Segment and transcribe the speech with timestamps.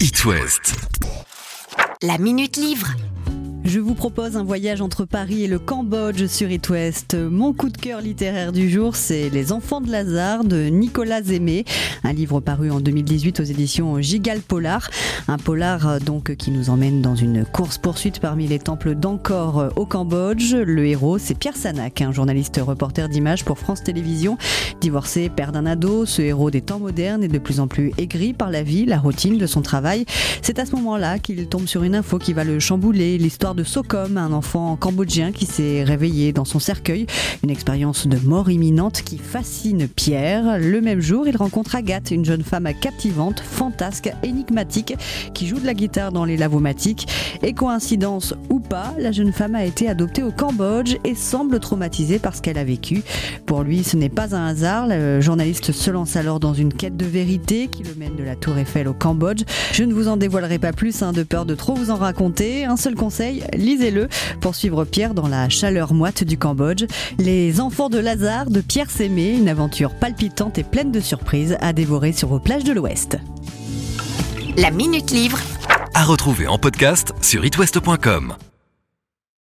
[0.00, 0.74] It West.
[2.02, 2.94] La Minute Livre.
[3.68, 7.14] Je vous propose un voyage entre Paris et le Cambodge sur It West.
[7.14, 11.66] Mon coup de cœur littéraire du jour, c'est Les Enfants de Lazare de Nicolas Zémé,
[12.02, 14.88] un livre paru en 2018 aux éditions Gigal Polar.
[15.28, 19.68] Un polar euh, donc qui nous emmène dans une course-poursuite parmi les temples d'Angkor euh,
[19.76, 20.54] au Cambodge.
[20.54, 24.38] Le héros, c'est Pierre Sanac, un journaliste reporter d'images pour France Télévisions.
[24.80, 28.32] Divorcé, père d'un ado, ce héros des temps modernes est de plus en plus aigri
[28.32, 30.06] par la vie, la routine de son travail.
[30.40, 33.64] C'est à ce moment-là qu'il tombe sur une info qui va le chambouler, l'histoire de
[33.64, 37.06] Sokom, un enfant cambodgien qui s'est réveillé dans son cercueil.
[37.42, 40.60] Une expérience de mort imminente qui fascine Pierre.
[40.60, 44.94] Le même jour, il rencontre Agathe, une jeune femme captivante, fantasque, énigmatique,
[45.34, 47.08] qui joue de la guitare dans les lavomatiques.
[47.42, 52.20] Et coïncidence ou pas, la jeune femme a été adoptée au Cambodge et semble traumatisée
[52.20, 53.02] par ce qu'elle a vécu.
[53.44, 54.86] Pour lui, ce n'est pas un hasard.
[54.86, 58.36] Le journaliste se lance alors dans une quête de vérité qui le mène de la
[58.36, 59.42] Tour Eiffel au Cambodge.
[59.72, 62.64] Je ne vous en dévoilerai pas plus, hein, de peur de trop vous en raconter.
[62.64, 64.08] Un seul conseil, lisez-le
[64.40, 66.84] pour suivre Pierre dans la chaleur moite du Cambodge.
[67.18, 71.72] Les enfants de Lazare de Pierre Sémé, une aventure palpitante et pleine de surprises à
[71.72, 73.18] dévorer sur vos plages de l'Ouest.
[74.56, 75.38] La Minute Livre.
[75.94, 78.34] À retrouver en podcast sur itwest.com.